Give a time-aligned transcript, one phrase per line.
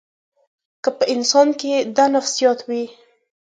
[0.83, 2.83] که په انسان کې دا نفسیات وي.